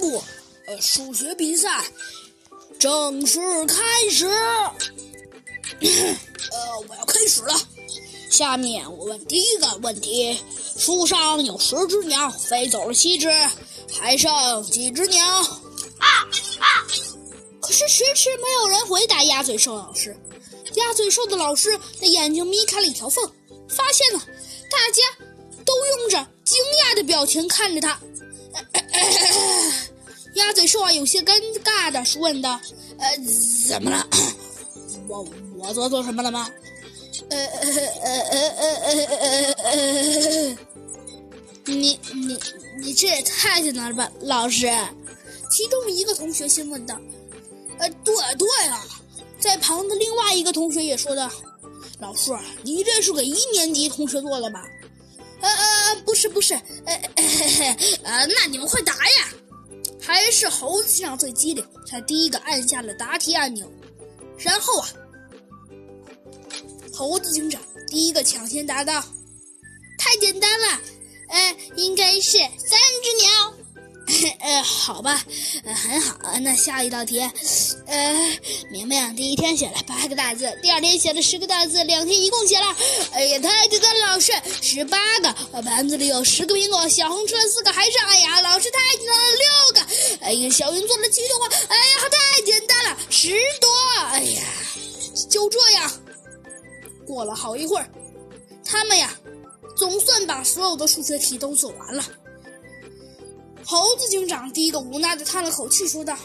[0.00, 0.22] 不，
[0.66, 1.84] 呃，数学比赛
[2.78, 3.76] 正式开
[4.10, 4.26] 始。
[5.78, 7.54] 呃，我要开始了。
[8.30, 10.42] 下面我问第一个问题：
[10.78, 13.28] 树上有十只鸟，飞走了七只，
[13.92, 15.24] 还剩几只鸟？
[15.26, 16.08] 啊
[16.58, 16.66] 啊！
[17.60, 20.16] 可是迟迟没有人回答鸭嘴兽老师。
[20.76, 23.22] 鸭嘴兽的老师的眼睛眯开了一条缝，
[23.68, 24.18] 发现了
[24.70, 25.02] 大家
[25.64, 28.00] 都用着惊讶的表情看着他。
[30.34, 32.60] 鸭嘴兽啊，有些尴尬的问道
[32.98, 33.16] ：“呃，
[33.68, 34.06] 怎么了？
[35.08, 35.26] 我
[35.58, 36.48] 我做错什么了吗？”
[37.28, 37.70] 呃呃
[38.02, 40.58] 呃呃呃呃呃，呃
[41.66, 42.38] 你你
[42.80, 44.68] 你这也太简单了吧，老师？
[45.50, 46.98] 其中一个同学先问道。
[47.78, 48.84] 呃，对对啊，
[49.38, 51.30] 在旁的另外一个同学也说道
[51.98, 54.64] ：“老师，你这是给一年级同学做的吧？”
[55.42, 59.19] 呃呃，不是不是，呃嘿嘿呃，那你们快答呀！
[60.40, 63.70] 是猴子警长最机灵，他第一个按下了答题按钮，
[64.38, 64.88] 然后啊。
[66.94, 69.04] 猴子警长第一个抢先答道
[69.98, 70.80] ：“太简单了，
[71.28, 73.54] 呃，应该是三只鸟。
[74.40, 75.24] 呃，好吧，
[75.62, 76.18] 呃，很好。
[76.40, 77.20] 那下一道题，
[77.86, 78.38] 呃，
[78.70, 82.76] 明明第一天写了八个大字，第二天写了十个大字，两天一共写了，
[83.12, 85.32] 哎呀，太简单了，老师，十八个。
[85.62, 89.80] 盘子里有十个苹果，小红吃了四个，还剩，哎呀，老师太简单了，六个。
[90.30, 93.68] 哎呀，小云做了七朵花，哎呀，太简单了，十朵。
[94.12, 94.42] 哎呀，
[95.28, 95.90] 就这样。”
[97.04, 97.90] 过了好一会儿，
[98.64, 99.12] 他们呀，
[99.76, 102.04] 总算把所有的数学题都做完了。
[103.64, 106.16] 猴子警长第一个无奈的叹了口气，说道：“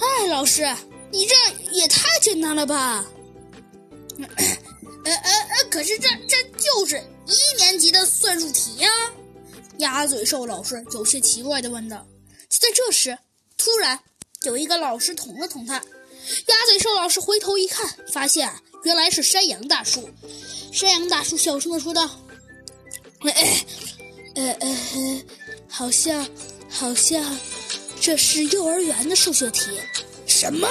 [0.00, 0.66] 哎，老师，
[1.10, 1.34] 你这
[1.72, 3.04] 也太简单了吧？
[4.16, 4.26] 呃
[5.04, 8.90] 呃呃，可是这这就是一年级的算术题呀！”
[9.76, 12.06] 鸭嘴兽老师有些奇怪的问道。
[12.48, 13.18] 就在这时，
[13.62, 14.00] 突然
[14.42, 15.74] 有一个老师捅了捅他。
[15.74, 18.60] 鸭嘴兽老师回头一看，发现啊。
[18.82, 20.10] 原来是山羊大叔，
[20.72, 22.10] 山羊大叔小声的说道
[23.22, 23.64] ：“哎
[24.34, 25.22] 呃呃，
[25.68, 26.26] 好像
[26.68, 27.38] 好像
[28.00, 29.78] 这是幼儿园的数学题。”
[30.26, 30.68] 什么？